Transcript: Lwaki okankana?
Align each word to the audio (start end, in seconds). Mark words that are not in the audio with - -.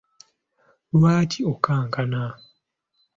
Lwaki 0.97 1.39
okankana? 1.51 2.23